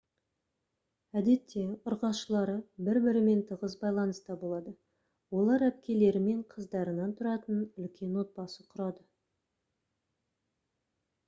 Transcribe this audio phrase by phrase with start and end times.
[1.19, 2.55] әдетте ұрғашылары
[2.87, 4.73] бір-бірімен тығыз байланыста болады
[5.43, 9.07] олар әпкелері мен қыздарынан тұратын үлкен отбасы құрады